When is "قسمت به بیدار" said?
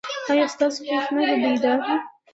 0.89-1.77